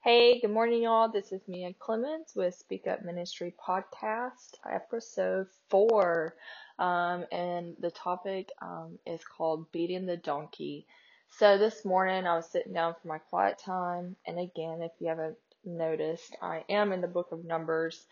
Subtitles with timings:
[0.00, 1.10] Hey, good morning, y'all.
[1.10, 6.36] This is Mia Clemens with Speak Up Ministry Podcast, episode four.
[6.78, 10.86] Um, and the topic um, is called Beating the Donkey.
[11.30, 14.14] So this morning I was sitting down for my quiet time.
[14.24, 18.06] And again, if you haven't noticed, I am in the book of Numbers.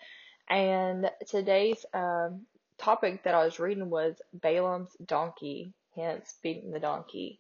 [0.51, 2.47] And today's um,
[2.79, 7.39] topic that I was reading was Balaam's donkey, hence beating the donkey.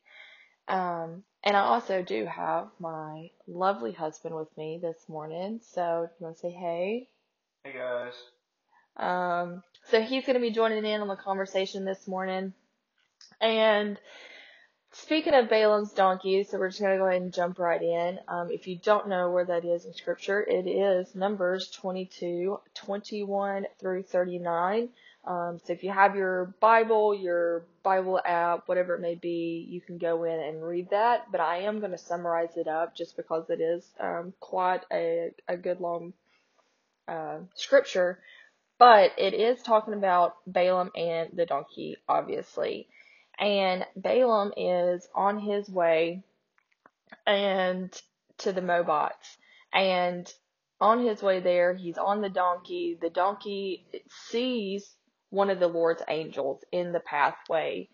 [0.68, 5.60] Um, and I also do have my lovely husband with me this morning.
[5.62, 7.08] So, you want to say hey?
[7.62, 8.14] Hey guys.
[8.96, 12.52] Um, so he's going to be joining in on the conversation this morning.
[13.40, 13.96] And
[14.90, 18.18] speaking of Balaam's donkey, so we're just going to go ahead and jump right in.
[18.26, 23.66] Um, if you don't know where that is in scripture, it is Numbers 22, 21
[23.78, 24.88] through 39.
[25.26, 29.80] Um, so if you have your Bible, your Bible app, whatever it may be, you
[29.80, 31.32] can go in and read that.
[31.32, 35.32] But I am going to summarize it up just because it is um, quite a,
[35.48, 36.12] a good long
[37.08, 38.20] uh, scripture.
[38.78, 42.88] But it is talking about Balaam and the donkey, obviously.
[43.38, 46.22] And Balaam is on his way
[47.26, 47.92] and
[48.38, 49.38] to the Moabites.
[49.72, 50.32] And
[50.80, 52.96] on his way there, he's on the donkey.
[53.00, 53.86] The donkey
[54.28, 54.94] sees
[55.30, 57.88] one of the Lord's angels in the pathway.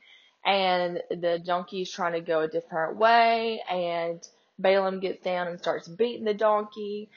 [0.44, 3.62] And the donkey's trying to go a different way.
[3.70, 4.26] And
[4.58, 7.10] Balaam gets down and starts beating the donkey.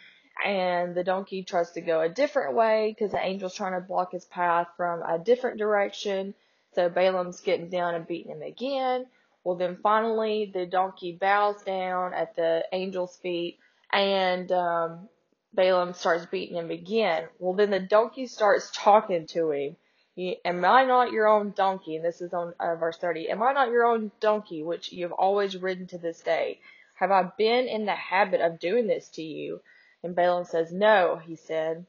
[0.44, 4.12] And the donkey tries to go a different way because the angel's trying to block
[4.12, 6.34] his path from a different direction.
[6.74, 9.06] So Balaam's getting down and beating him again.
[9.44, 13.60] Well, then finally the donkey bows down at the angel's feet
[13.92, 15.08] and um,
[15.54, 17.28] Balaam starts beating him again.
[17.40, 19.78] Well, then the donkey starts talking to him
[20.18, 21.98] Am I not your own donkey?
[21.98, 23.30] And this is on uh, verse 30.
[23.30, 26.60] Am I not your own donkey, which you have always ridden to this day?
[26.96, 29.62] Have I been in the habit of doing this to you?
[30.04, 31.86] And Balaam says, No, he said.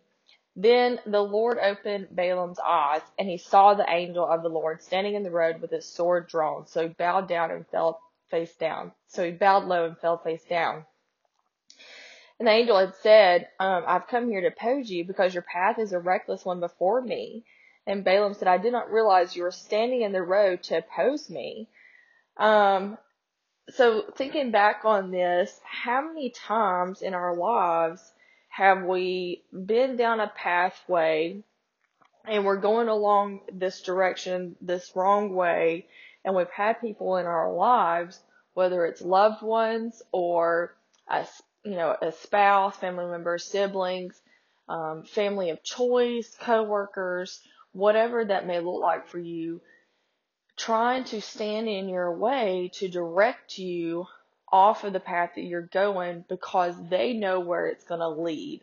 [0.57, 5.15] Then the Lord opened Balaam's eyes, and he saw the angel of the Lord standing
[5.15, 6.67] in the road with his sword drawn.
[6.67, 8.01] So he bowed down and fell
[8.31, 8.93] face down.
[9.07, 10.85] So he bowed low and fell face down.
[12.41, 15.79] And the angel had said, um, I've come here to oppose you because your path
[15.79, 17.45] is a reckless one before me
[17.87, 21.31] and Balaam said, I did not realize you were standing in the road to oppose
[21.31, 21.69] me.
[22.37, 22.99] Um,
[23.71, 28.13] so thinking back on this, how many times in our lives
[28.49, 31.43] have we been down a pathway
[32.27, 35.87] and we're going along this direction, this wrong way,
[36.25, 38.19] and we've had people in our lives,
[38.55, 40.75] whether it's loved ones or
[41.09, 41.25] a,
[41.65, 44.21] you know, a spouse, family members, siblings,
[44.69, 47.41] um, family of choice, coworkers,
[47.77, 49.61] whatever that may look like for you,
[50.57, 54.07] trying to stand in your way to direct you
[54.51, 58.63] off of the path that you're going because they know where it's going to lead.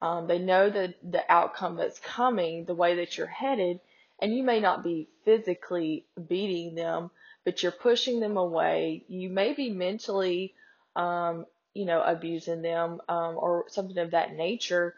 [0.00, 3.80] Um, they know the, the outcome that's coming, the way that you're headed,
[4.20, 7.10] and you may not be physically beating them,
[7.44, 9.04] but you're pushing them away.
[9.08, 10.54] You may be mentally,
[10.94, 14.94] um, you know, abusing them um, or something of that nature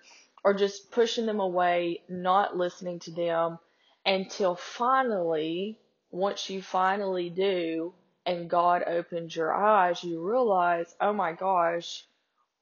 [0.47, 3.59] or just pushing them away, not listening to them
[4.05, 5.77] until finally,
[6.13, 7.93] once you finally do,
[8.25, 12.05] and God opens your eyes, you realize, oh my gosh,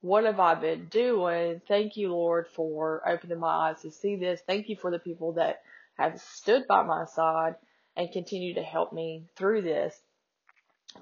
[0.01, 1.61] what have I been doing?
[1.69, 4.41] Thank you, Lord, for opening my eyes to see this.
[4.47, 5.61] Thank you for the people that
[5.99, 7.57] have stood by my side
[7.99, 9.95] and continue to help me through this.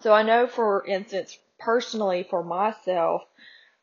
[0.00, 3.22] So I know, for instance, personally for myself,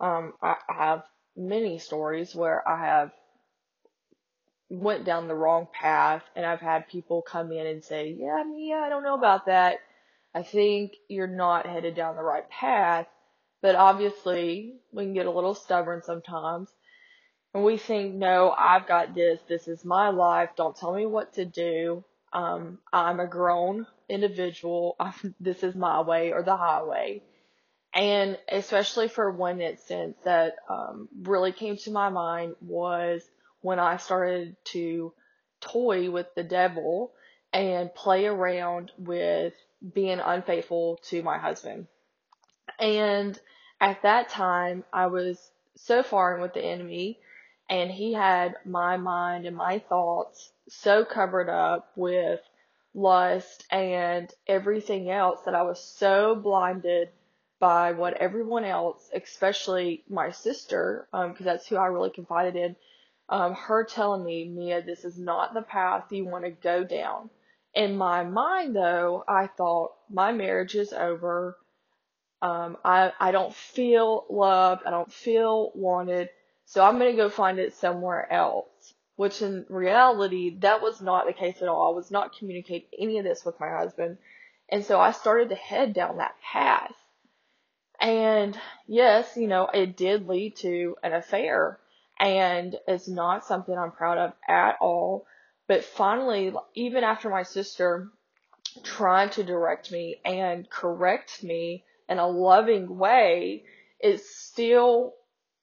[0.01, 1.03] um, I, I have
[1.35, 3.11] many stories where I have
[4.69, 8.77] went down the wrong path and I've had people come in and say, yeah, Mia,
[8.77, 9.79] I don't know about that.
[10.33, 13.07] I think you're not headed down the right path.
[13.61, 16.69] But obviously we can get a little stubborn sometimes
[17.53, 19.39] and we think, no, I've got this.
[19.47, 20.51] This is my life.
[20.55, 22.03] Don't tell me what to do.
[22.31, 24.95] Um, I'm a grown individual.
[25.39, 27.23] this is my way or the highway.
[27.93, 33.23] And especially for one instance that um, really came to my mind was
[33.61, 35.13] when I started to
[35.59, 37.11] toy with the devil
[37.51, 39.53] and play around with
[39.93, 41.87] being unfaithful to my husband.
[42.79, 43.39] And
[43.81, 47.19] at that time, I was so far in with the enemy,
[47.69, 52.39] and he had my mind and my thoughts so covered up with
[52.93, 57.09] lust and everything else that I was so blinded
[57.59, 62.55] by what everyone else, especially my sister, um, because um, that's who I really confided
[62.55, 62.75] in,
[63.27, 67.29] um, her telling me, Mia, this is not the path you want to go down.
[67.75, 71.57] In my mind, though, I thought my marriage is over.
[72.41, 74.83] Um, I, I don't feel loved.
[74.85, 76.29] I don't feel wanted.
[76.65, 78.93] So I'm to go find it somewhere else.
[79.17, 81.91] Which in reality, that was not the case at all.
[81.91, 84.17] I was not communicating any of this with my husband.
[84.69, 86.93] And so I started to head down that path.
[88.01, 88.57] And
[88.87, 91.79] yes, you know, it did lead to an affair
[92.19, 95.25] and it's not something I'm proud of at all.
[95.67, 98.09] But finally, even after my sister
[98.83, 103.63] tried to direct me and correct me in a loving way,
[103.99, 105.13] it's still,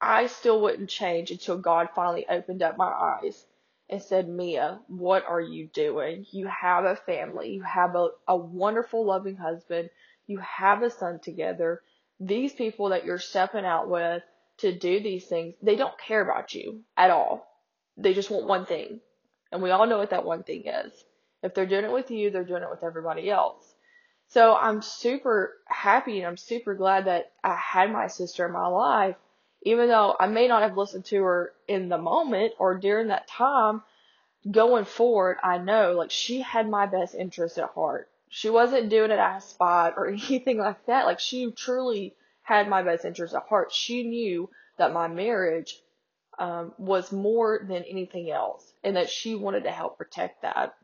[0.01, 3.45] I still wouldn't change until God finally opened up my eyes
[3.89, 6.27] and said, Mia, what are you doing?
[6.31, 7.51] You have a family.
[7.51, 9.91] You have a, a wonderful, loving husband.
[10.27, 11.83] You have a son together.
[12.21, 14.23] These people that you're stepping out with
[14.59, 17.47] to do these things, they don't care about you at all.
[17.97, 19.01] They just want one thing.
[19.53, 20.93] And we all know what that one thing is.
[21.43, 23.75] If they're doing it with you, they're doing it with everybody else.
[24.29, 28.67] So I'm super happy and I'm super glad that I had my sister in my
[28.67, 29.17] life
[29.67, 33.27] even though I may not have listened to her in the moment or during that
[33.27, 33.83] time,
[34.49, 38.09] going forward, I know like she had my best interest at heart.
[38.29, 41.07] She wasn't doing it out of spite or anything like that.
[41.07, 43.73] Like she truly had my best interest at heart.
[43.73, 45.81] She knew that my marriage
[46.39, 50.75] um, was more than anything else and that she wanted to help protect that.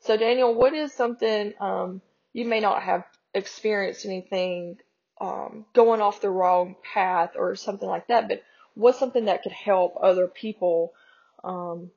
[0.00, 2.00] So Daniel, what is something um,
[2.32, 4.78] you may not have experienced anything
[5.20, 8.42] um, going off the wrong path or something like that, but
[8.74, 10.92] what's something that could help other people
[11.42, 11.90] um,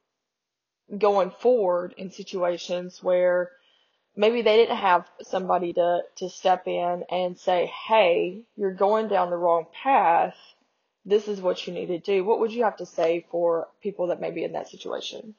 [0.96, 3.52] going forward in situations where
[4.18, 9.30] maybe they didn't have somebody to, to step in and say, hey, you're going down
[9.30, 10.36] the wrong path.
[11.06, 12.26] This is what you need to do.
[12.26, 15.36] What would you have to say for people that may be in that situation?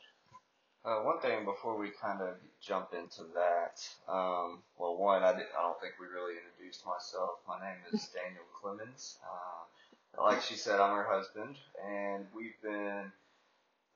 [0.85, 5.63] Uh, one thing before we kind of jump into that, um, well, one, I, I
[5.63, 7.31] don't think we really introduced myself.
[7.47, 9.19] My name is Daniel Clemens.
[9.23, 13.13] Uh, like she said, I'm her husband, and we've been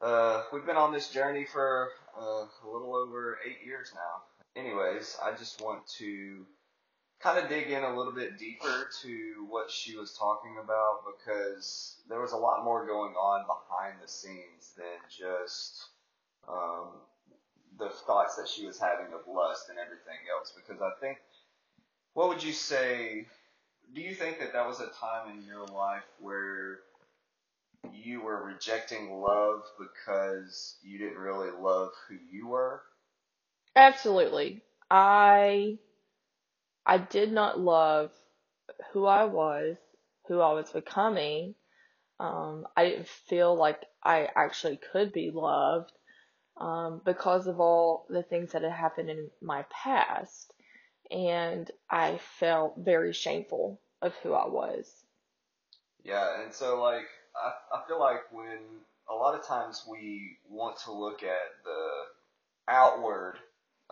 [0.02, 1.90] uh, we've been on this journey for
[2.20, 4.22] uh, a little over eight years now.
[4.54, 6.44] Anyways, I just want to
[7.20, 11.96] kind of dig in a little bit deeper to what she was talking about because
[12.08, 15.86] there was a lot more going on behind the scenes than just
[16.48, 16.88] um,
[17.78, 20.52] the thoughts that she was having of lust and everything else.
[20.54, 21.18] Because I think,
[22.12, 23.26] what would you say?
[23.94, 26.80] Do you think that that was a time in your life where
[27.92, 32.82] you were rejecting love because you didn't really love who you were?
[33.76, 34.62] Absolutely.
[34.90, 35.78] I
[36.84, 38.10] I did not love
[38.92, 39.76] who I was,
[40.28, 41.54] who I was becoming.
[42.20, 45.92] Um, I didn't feel like I actually could be loved
[46.56, 50.52] um, because of all the things that had happened in my past.
[51.10, 55.04] And I felt very shameful of who I was.
[56.04, 58.58] Yeah, and so like I, I feel like when
[59.10, 61.88] a lot of times we want to look at the
[62.68, 63.38] outward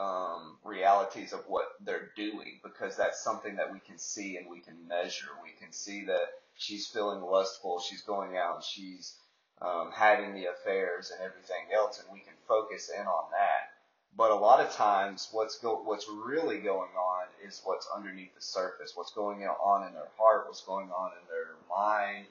[0.01, 4.61] um, realities of what they're doing because that's something that we can see and we
[4.61, 5.29] can measure.
[5.43, 6.27] We can see that
[6.57, 9.15] she's feeling lustful, she's going out and she's
[9.61, 13.71] um, having the affairs and everything else, and we can focus in on that.
[14.17, 18.41] But a lot of times, what's go what's really going on is what's underneath the
[18.41, 18.93] surface.
[18.95, 20.47] What's going on in their heart.
[20.47, 22.27] What's going on in their mind.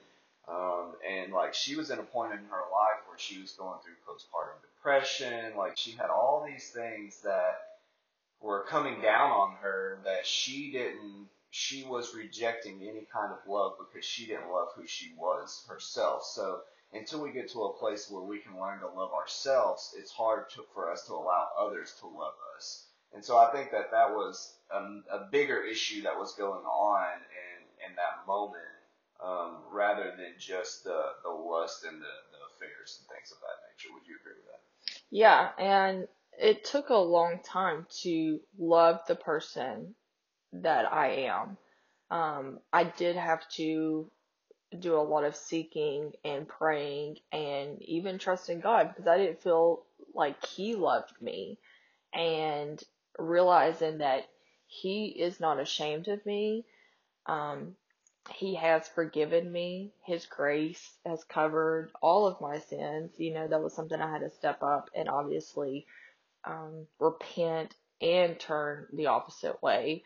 [0.50, 3.78] Um, and like she was in a point in her life where she was going
[3.84, 5.56] through postpartum depression.
[5.56, 7.60] Like she had all these things that
[8.40, 11.28] were coming down on her that she didn't.
[11.50, 16.24] She was rejecting any kind of love because she didn't love who she was herself.
[16.24, 16.60] So
[16.92, 20.50] until we get to a place where we can learn to love ourselves, it's hard
[20.50, 22.86] to, for us to allow others to love us.
[23.14, 24.78] And so I think that that was a,
[25.12, 28.62] a bigger issue that was going on in, in that moment,
[29.24, 33.58] um, rather than just the, the lust and the, the affairs and things of that
[33.70, 33.92] nature.
[33.94, 34.60] Would you agree with that?
[35.10, 36.08] Yeah, and
[36.38, 39.94] it took a long time to love the person
[40.52, 41.56] that I am.
[42.10, 44.10] Um, I did have to
[44.78, 49.82] do a lot of seeking and praying and even trusting God because I didn't feel
[50.14, 51.58] like He loved me
[52.14, 52.82] and
[53.18, 54.28] realizing that
[54.66, 56.64] He is not ashamed of me.
[57.26, 57.76] Um,
[58.28, 59.92] he has forgiven me.
[60.04, 63.12] His grace has covered all of my sins.
[63.18, 65.86] You know, that was something I had to step up and obviously
[66.44, 70.02] um, repent and turn the opposite way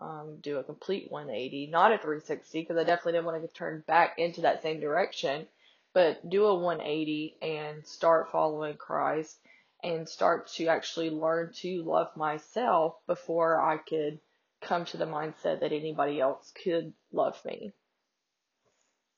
[0.00, 3.82] um, do a complete 180, not a 360, because I definitely didn't want to turn
[3.86, 5.46] back into that same direction,
[5.92, 9.38] but do a 180 and start following Christ
[9.82, 14.20] and start to actually learn to love myself before I could
[14.60, 17.72] come to the mindset that anybody else could love me.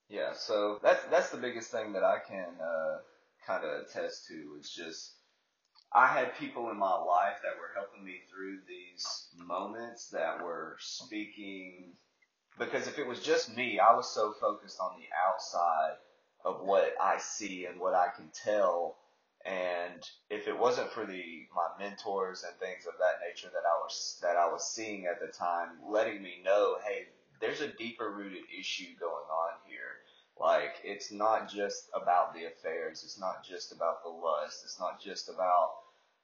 [0.08, 2.98] Yeah, so that's that's the biggest thing that I can uh,
[3.46, 5.12] kind of attest to is just
[5.92, 10.76] I had people in my life that were helping me through these moments that were
[10.80, 11.92] speaking
[12.58, 15.96] because if it was just me, I was so focused on the outside
[16.44, 18.96] of what I see and what I can tell
[19.44, 23.78] and if it wasn't for the my mentors and things of that nature that I
[23.82, 27.06] was that I was seeing at the time letting me know, hey,
[27.40, 30.00] there's a deeper rooted issue going on here
[30.40, 33.02] like, it's not just about the affairs.
[33.04, 34.62] It's not just about the lust.
[34.64, 35.72] It's not just about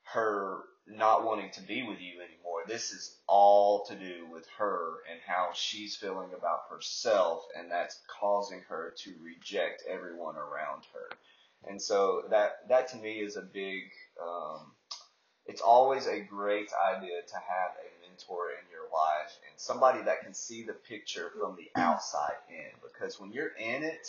[0.04, 2.62] her not wanting to be with you anymore.
[2.66, 8.00] This is all to do with her and how she's feeling about herself, and that's
[8.08, 11.10] causing her to reject everyone around her.
[11.64, 13.82] And so that that to me is a big.
[14.22, 14.72] Um,
[15.46, 20.22] it's always a great idea to have a mentor in your life and somebody that
[20.22, 22.70] can see the picture from the outside in.
[22.82, 24.08] Because when you're in it,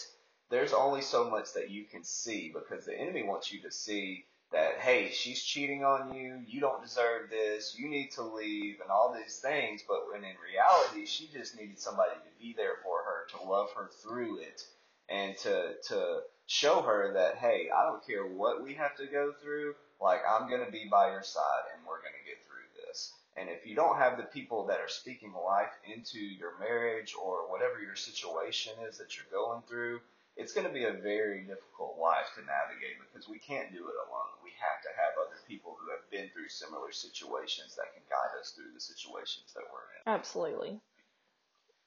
[0.49, 4.25] there's only so much that you can see because the enemy wants you to see
[4.51, 8.89] that, hey, she's cheating on you, you don't deserve this, you need to leave, and
[8.89, 9.83] all these things.
[9.87, 13.71] But when in reality, she just needed somebody to be there for her, to love
[13.75, 14.63] her through it,
[15.09, 19.33] and to, to show her that, hey, I don't care what we have to go
[19.43, 22.65] through, like, I'm going to be by your side and we're going to get through
[22.87, 23.11] this.
[23.35, 27.51] And if you don't have the people that are speaking life into your marriage or
[27.51, 29.99] whatever your situation is that you're going through,
[30.37, 33.97] it's going to be a very difficult life to navigate because we can't do it
[34.07, 34.31] alone.
[34.41, 38.39] We have to have other people who have been through similar situations that can guide
[38.39, 40.01] us through the situations that we're in.
[40.07, 40.79] Absolutely.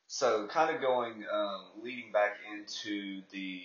[0.07, 3.62] So, kind of going, um, leading back into the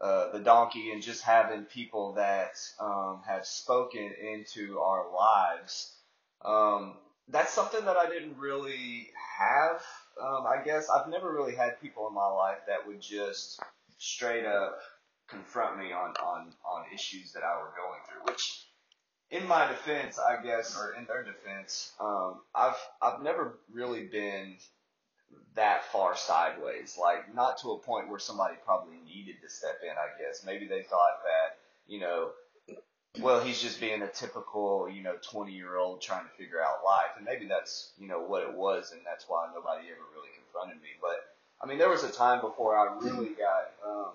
[0.00, 5.96] uh, the donkey and just having people that um, have spoken into our lives.
[6.44, 6.94] Um,
[7.28, 9.82] that's something that I didn't really have.
[10.20, 13.60] Um, I guess I've never really had people in my life that would just
[13.98, 14.78] straight up
[15.28, 18.66] confront me on, on, on issues that I were going through, which
[19.30, 24.56] in my defense, I guess, or in their defense, um, I've, I've never really been
[25.54, 26.96] that far sideways.
[27.00, 29.90] Like not to a point where somebody probably needed to step in.
[29.90, 32.30] I guess maybe they thought that you know,
[33.20, 36.84] well he's just being a typical you know 20 year old trying to figure out
[36.84, 40.28] life, and maybe that's you know what it was, and that's why nobody ever really
[40.36, 40.90] confronted me.
[41.00, 41.26] But
[41.60, 44.12] I mean, there was a time before I really got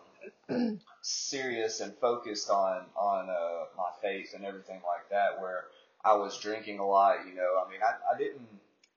[0.49, 5.65] um, serious and focused on on uh, my faith and everything like that, where
[6.03, 7.25] I was drinking a lot.
[7.27, 8.47] You know, I mean, I, I didn't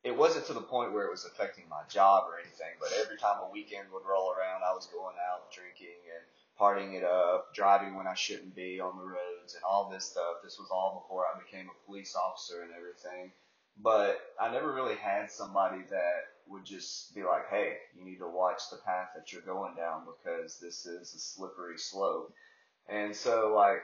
[0.05, 3.17] it wasn't to the point where it was affecting my job or anything, but every
[3.17, 6.25] time a weekend would roll around, I was going out drinking and
[6.61, 10.45] partying it up, driving when I shouldn't be on the roads, and all this stuff.
[10.45, 13.33] This was all before I became a police officer and everything.
[13.83, 18.29] But I never really had somebody that would just be like, hey, you need to
[18.29, 22.33] watch the path that you're going down because this is a slippery slope.
[22.89, 23.83] And so, like,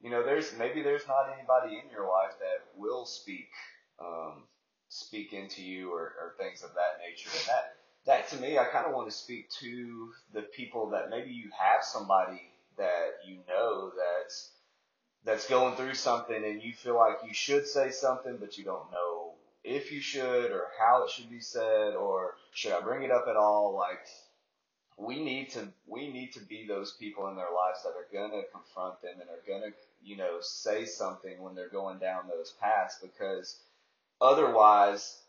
[0.00, 3.48] you know, there's maybe there's not anybody in your life that will speak
[3.98, 4.44] um,
[4.94, 7.28] speak into you or, or things of that nature.
[7.36, 11.10] And that that to me, I kind of want to speak to the people that
[11.10, 12.40] maybe you have somebody
[12.78, 14.50] that you know that's
[15.24, 18.90] that's going through something and you feel like you should say something, but you don't
[18.92, 19.32] know
[19.64, 23.26] if you should or how it should be said or should I bring it up
[23.28, 23.74] at all.
[23.74, 24.06] Like
[24.96, 28.42] we need to we need to be those people in their lives that are gonna
[28.52, 29.72] confront them and are gonna
[30.04, 33.58] you know say something when they're going down those paths because
[34.24, 35.20] Otherwise,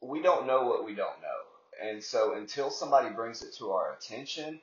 [0.00, 1.86] we don't know what we don't know.
[1.86, 4.60] And so until somebody brings it to our attention,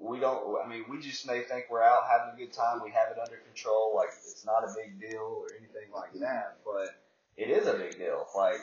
[0.00, 2.80] we don't, I mean, we just may think we're out having a good time.
[2.82, 3.94] We have it under control.
[3.94, 6.88] Like it's not a big deal or anything like that, but
[7.36, 8.26] it is a big deal.
[8.34, 8.60] Like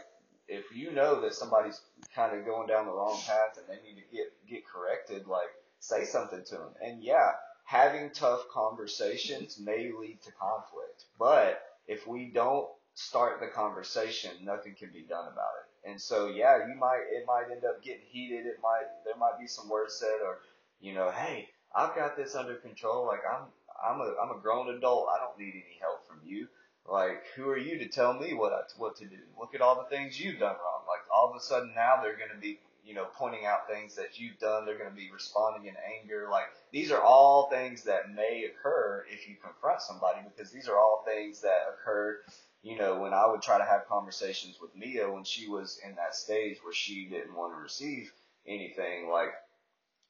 [0.47, 1.81] if you know that somebody's
[2.15, 5.53] kind of going down the wrong path and they need to get, get corrected, like
[5.79, 6.73] say something to them.
[6.83, 7.33] And yeah,
[7.65, 14.73] having tough conversations may lead to conflict, but if we don't start the conversation, nothing
[14.73, 15.89] can be done about it.
[15.91, 18.45] And so, yeah, you might, it might end up getting heated.
[18.47, 20.39] It might, there might be some words said or,
[20.79, 23.05] you know, hey, I've got this under control.
[23.05, 23.47] Like I'm,
[23.85, 25.07] I'm a, I'm a grown adult.
[25.13, 26.47] I don't need any help from you.
[26.89, 29.17] Like, who are you to tell me what I, what to do?
[29.37, 30.83] Look at all the things you've done wrong.
[30.87, 33.95] Like all of a sudden now they're going to be, you know, pointing out things
[33.95, 34.65] that you've done.
[34.65, 36.27] They're going to be responding in anger.
[36.31, 40.77] Like these are all things that may occur if you confront somebody because these are
[40.77, 42.19] all things that occurred
[42.65, 45.93] you know, when I would try to have conversations with Mia when she was in
[45.97, 48.11] that stage where she didn't want to receive
[48.47, 49.33] anything, like,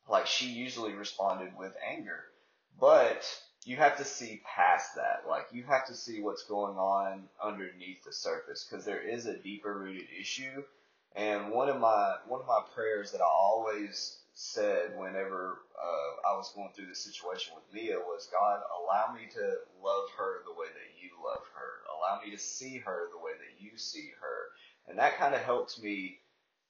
[0.10, 2.24] like she usually responded with anger.
[2.80, 3.28] But
[3.66, 5.24] you have to see past that.
[5.30, 9.36] Like, you have to see what's going on underneath the surface because there is a
[9.36, 10.64] deeper rooted issue.
[11.14, 16.38] And one of my one of my prayers that I always said whenever uh, I
[16.38, 20.54] was going through the situation with Mia was, God, allow me to love her the
[20.54, 21.72] way that you love her.
[21.98, 24.90] Allow me to see her the way that you see her.
[24.90, 26.20] And that kind of helped me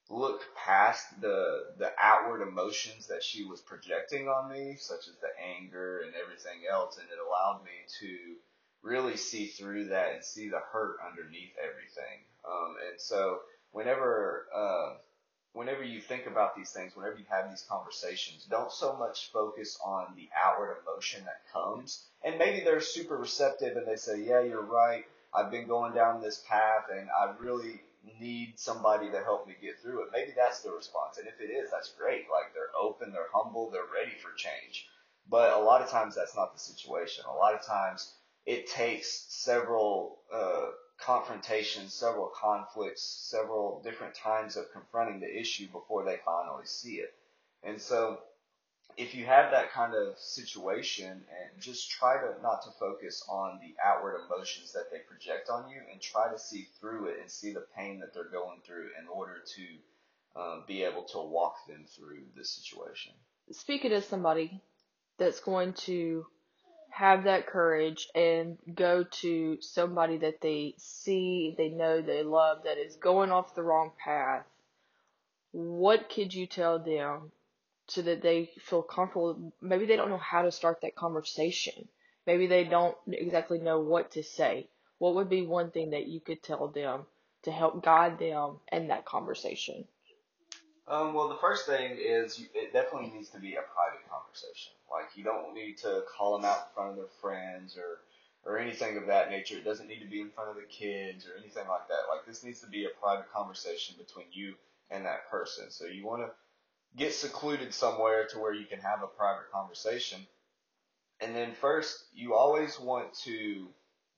[0.08, 5.28] look past the the outward emotions that she was projecting on me, such as the
[5.58, 8.36] anger and everything else, and it allowed me to
[8.82, 12.22] really see through that and see the hurt underneath everything.
[12.48, 13.40] Um, and so
[13.72, 14.94] whenever uh,
[15.56, 19.78] whenever you think about these things, whenever you have these conversations, don't so much focus
[19.84, 22.04] on the outward emotion that comes.
[22.22, 25.04] And maybe they're super receptive and they say, "Yeah, you're right.
[25.32, 27.80] I've been going down this path and I really
[28.20, 30.08] need somebody to help me get through it.
[30.12, 31.18] Maybe that's the response.
[31.18, 32.26] And if it is, that's great.
[32.30, 34.88] Like they're open, they're humble, they're ready for change.
[35.28, 37.24] But a lot of times that's not the situation.
[37.28, 44.72] A lot of times it takes several uh, confrontations, several conflicts, several different times of
[44.72, 47.14] confronting the issue before they finally see it.
[47.62, 48.20] And so
[48.96, 53.58] if you have that kind of situation and just try to not to focus on
[53.60, 57.30] the outward emotions that they project on you and try to see through it and
[57.30, 61.66] see the pain that they're going through in order to um, be able to walk
[61.68, 63.12] them through this situation.
[63.52, 64.62] Speaking as somebody
[65.18, 66.26] that's going to
[66.96, 72.78] have that courage and go to somebody that they see, they know, they love that
[72.78, 74.44] is going off the wrong path,
[75.52, 77.30] what could you tell them
[77.88, 79.52] so that they feel comfortable.
[79.60, 81.88] Maybe they don't know how to start that conversation.
[82.26, 84.68] Maybe they don't exactly know what to say.
[84.98, 87.06] What would be one thing that you could tell them
[87.42, 89.86] to help guide them in that conversation?
[90.88, 94.72] Um, well, the first thing is you, it definitely needs to be a private conversation.
[94.90, 98.00] Like you don't need to call them out in front of their friends or
[98.44, 99.56] or anything of that nature.
[99.56, 102.06] It doesn't need to be in front of the kids or anything like that.
[102.08, 104.54] Like this needs to be a private conversation between you
[104.90, 105.70] and that person.
[105.70, 106.30] So you want to
[106.96, 110.20] get secluded somewhere to where you can have a private conversation.
[111.20, 113.68] And then first, you always want to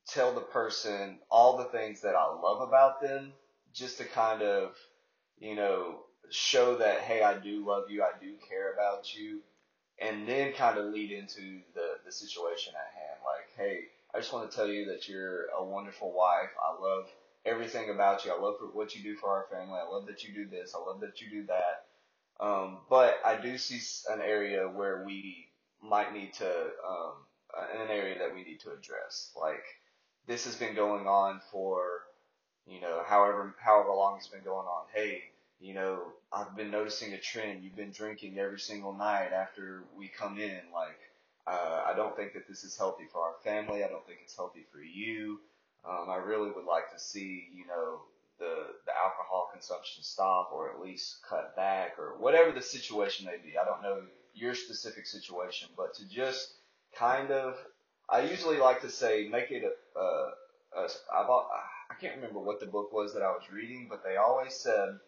[0.06, 3.32] tell the person all the things that I love about them
[3.72, 4.76] just to kind of,
[5.38, 6.00] you know,
[6.30, 9.40] show that, hey, I do love you, I do care about you,
[9.98, 13.20] and then kind of lead into the, the situation at hand.
[13.24, 16.50] Like, hey, I just want to tell you that you're a wonderful wife.
[16.62, 17.06] I love
[17.44, 18.32] everything about you.
[18.32, 19.78] I love what you do for our family.
[19.78, 20.74] I love that you do this.
[20.74, 21.86] I love that you do that.
[22.40, 23.80] Um, but I do see
[24.12, 25.48] an area where we
[25.82, 27.12] might need to, um,
[27.74, 29.30] an area that we need to address.
[29.38, 29.64] Like
[30.26, 32.02] this has been going on for,
[32.66, 34.84] you know, however however long it's been going on.
[34.94, 35.22] Hey,
[35.60, 37.64] you know, I've been noticing a trend.
[37.64, 40.60] You've been drinking every single night after we come in.
[40.72, 40.98] Like,
[41.46, 43.82] uh, I don't think that this is healthy for our family.
[43.82, 45.40] I don't think it's healthy for you.
[45.88, 48.00] Um, I really would like to see, you know,
[48.38, 48.54] the
[48.86, 53.58] the alcohol consumption stop or at least cut back or whatever the situation may be.
[53.58, 54.02] I don't know
[54.34, 56.52] your specific situation, but to just
[56.94, 57.56] kind of,
[58.08, 60.30] I usually like to say, make it a,
[60.76, 64.54] I've, I can't remember what the book was that I was reading, but they always
[64.54, 64.98] said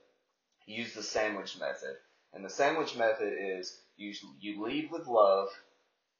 [0.70, 1.96] use the sandwich method.
[2.32, 5.48] And the sandwich method is you you lead with love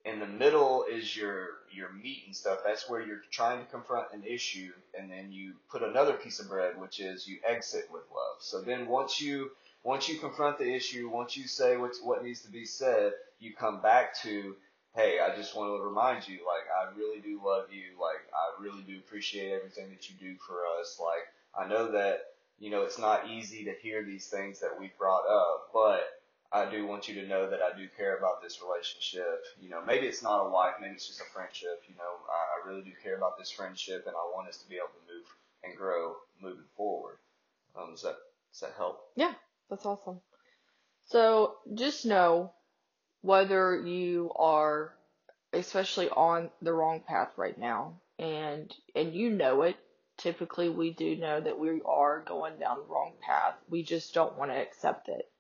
[0.05, 2.61] in the middle is your your meat and stuff.
[2.65, 6.49] That's where you're trying to confront an issue, and then you put another piece of
[6.49, 8.37] bread, which is you exit with love.
[8.41, 9.51] So then once you
[9.83, 13.55] once you confront the issue, once you say what's what needs to be said, you
[13.55, 14.57] come back to,
[14.95, 18.63] hey, I just want to remind you, like I really do love you, like I
[18.63, 20.99] really do appreciate everything that you do for us.
[21.01, 21.27] Like
[21.59, 25.27] I know that you know it's not easy to hear these things that we brought
[25.29, 26.21] up, but
[26.53, 29.45] I do want you to know that I do care about this relationship.
[29.61, 31.83] You know, maybe it's not a wife, maybe it's just a friendship.
[31.89, 34.69] You know, I, I really do care about this friendship, and I want us to
[34.69, 35.27] be able to move
[35.65, 37.17] and grow moving forward.
[37.77, 38.17] Um, does that
[38.53, 39.01] does that help?
[39.17, 39.33] Yeah,
[39.69, 40.21] that's awesome.
[41.07, 42.53] So just know
[43.23, 44.95] whether you are
[45.53, 49.77] especially on the wrong path right now and and you know it
[50.21, 54.39] typically we do know that we are going down the wrong path we just don't
[54.39, 55.31] want to accept it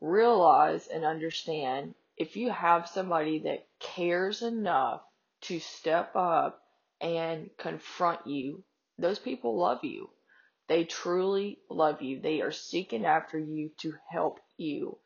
[0.00, 5.00] realize and understand if you have somebody that cares enough
[5.42, 6.60] to step up
[7.00, 8.62] and confront you,
[8.98, 10.08] those people love you.
[10.68, 12.20] They truly love you.
[12.20, 14.98] They are seeking after you to help you.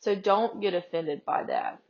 [0.00, 1.80] So don't get offended by that.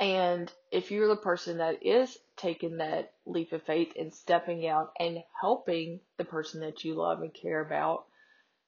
[0.00, 4.92] And if you're the person that is taking that leap of faith and stepping out
[4.98, 8.04] and helping the person that you love and care about,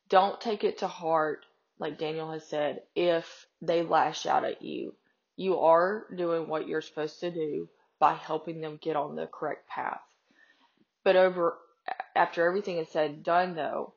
[0.09, 1.45] don't take it to heart
[1.79, 4.95] like Daniel has said, if they lash out at you.
[5.37, 9.69] You are doing what you're supposed to do by helping them get on the correct
[9.69, 10.01] path.
[11.03, 11.59] But over
[12.15, 13.95] after everything is said and done though,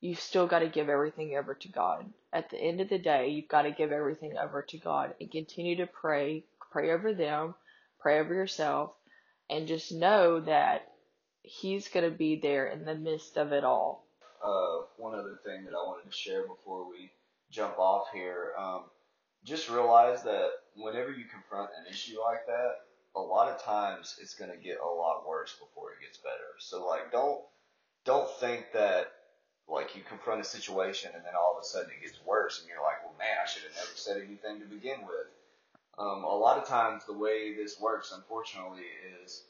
[0.00, 2.06] you've still got to give everything over to God.
[2.32, 5.30] At the end of the day, you've got to give everything over to God and
[5.30, 7.54] continue to pray, pray over them,
[8.00, 8.92] pray over yourself,
[9.50, 10.86] and just know that
[11.42, 14.04] He's going to be there in the midst of it all.
[14.44, 17.10] Uh, one other thing that I wanted to share before we
[17.50, 18.82] jump off here, um,
[19.44, 22.72] just realize that whenever you confront an issue like that,
[23.16, 26.54] a lot of times it's going to get a lot worse before it gets better.
[26.58, 27.40] So like, don't
[28.04, 29.12] don't think that
[29.68, 32.68] like you confront a situation and then all of a sudden it gets worse and
[32.68, 35.28] you're like, well, man, I should have never said anything to begin with.
[35.98, 38.86] Um, a lot of times the way this works, unfortunately,
[39.22, 39.44] is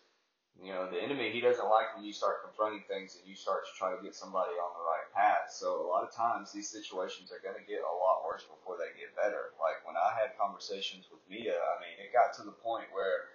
[0.58, 3.62] you know the enemy he doesn't like when you start confronting things and you start
[3.68, 5.52] to try to get somebody on the right path.
[5.52, 8.80] So a lot of times these situations are going to get a lot worse before
[8.80, 9.52] they get better.
[9.60, 13.28] Like when I had conversations with Mia, I mean, it got to the point where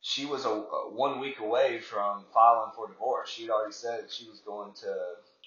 [0.00, 3.28] she was a, a one week away from filing for divorce.
[3.28, 4.94] She'd already said she was going to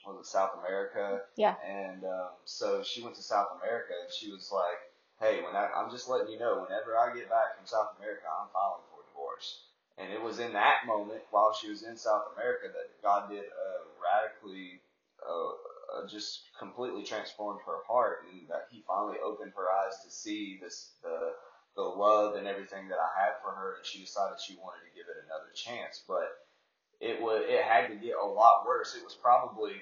[0.06, 1.22] was it South America?
[1.36, 1.56] Yeah.
[1.66, 4.82] And um, so she went to South America, and she was like,
[5.22, 8.26] "Hey, when I, I'm just letting you know, whenever I get back from South America,
[8.26, 12.34] I'm filing for divorce." And it was in that moment, while she was in South
[12.34, 14.82] America, that God did uh, radically,
[15.22, 15.54] uh,
[15.94, 20.58] uh, just completely transformed her heart, and that He finally opened her eyes to see
[20.60, 21.34] this the
[21.76, 24.96] the love and everything that I had for her, and she decided she wanted to
[24.96, 26.04] give it another chance.
[26.08, 26.28] But
[27.00, 28.96] it was it had to get a lot worse.
[28.96, 29.74] It was probably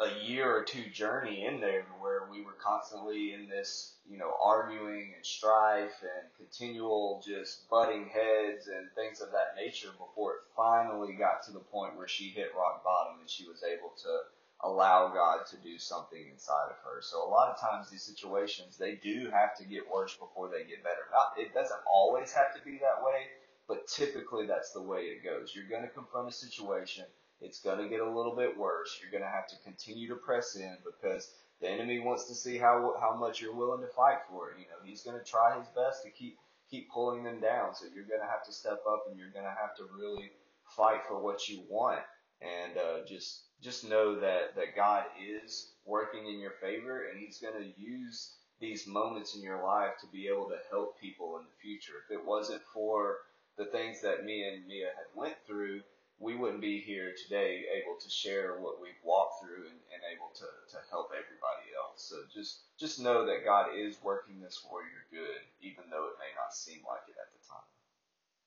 [0.00, 4.32] a year or two journey in there where we were constantly in this, you know,
[4.42, 10.40] arguing and strife and continual just butting heads and things of that nature before it
[10.56, 14.20] finally got to the point where she hit rock bottom and she was able to
[14.64, 17.00] allow God to do something inside of her.
[17.00, 20.68] So a lot of times these situations, they do have to get worse before they
[20.68, 21.06] get better.
[21.12, 23.28] Not, it doesn't always have to be that way,
[23.68, 25.52] but typically that's the way it goes.
[25.54, 27.04] You're going to confront a situation
[27.44, 28.98] it's going to get a little bit worse.
[29.00, 31.30] You're going to have to continue to press in because
[31.60, 34.58] the enemy wants to see how how much you're willing to fight for it.
[34.58, 36.36] You know, he's going to try his best to keep
[36.70, 37.74] keep pulling them down.
[37.74, 40.30] So you're going to have to step up and you're going to have to really
[40.76, 42.00] fight for what you want.
[42.40, 47.38] And uh, just just know that that God is working in your favor, and He's
[47.38, 51.44] going to use these moments in your life to be able to help people in
[51.44, 52.04] the future.
[52.04, 53.18] If it wasn't for
[53.56, 55.82] the things that me and Mia had went through,
[56.18, 60.30] we wouldn't be here today able to share what we've walked through and, and able
[60.34, 62.02] to, to help everybody else.
[62.02, 66.18] So just just know that God is working this for your good, even though it
[66.18, 67.68] may not seem like it at the time.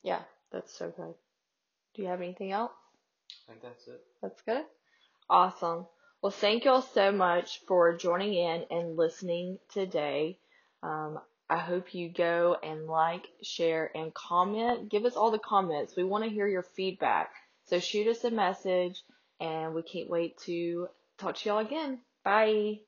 [0.04, 1.14] Yeah, that's so good.
[1.94, 2.72] Do you have anything else?
[3.48, 4.02] I think that's it.
[4.22, 4.64] That's good.
[5.30, 5.88] Awesome.
[6.22, 10.40] Well, thank you all so much for joining in and listening today.
[10.82, 14.90] Um, I hope you go and like, share, and comment.
[14.90, 15.96] Give us all the comments.
[15.96, 17.32] We want to hear your feedback.
[17.68, 19.04] So shoot us a message
[19.40, 22.00] and we can't wait to talk to y'all again.
[22.24, 22.80] Bye.